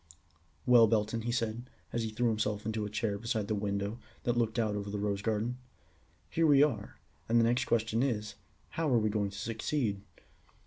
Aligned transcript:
"Well, 0.65 0.87
Belton," 0.87 1.21
he 1.21 1.31
said, 1.31 1.69
as 1.93 2.01
he 2.01 2.09
threw 2.09 2.29
himself 2.29 2.65
into 2.65 2.87
a 2.87 2.89
chair 2.89 3.19
beside 3.19 3.47
the 3.47 3.53
window 3.53 3.99
that 4.23 4.35
looked 4.35 4.57
out 4.57 4.75
over 4.75 4.89
the 4.89 4.97
rose 4.97 5.21
garden, 5.21 5.59
"here 6.27 6.47
we 6.47 6.63
are, 6.63 6.97
and 7.29 7.39
the 7.39 7.43
next 7.43 7.65
question 7.65 8.01
is, 8.01 8.33
how 8.69 8.89
are 8.91 8.97
we 8.97 9.11
going 9.11 9.29
to 9.29 9.37
succeed?" 9.37 10.01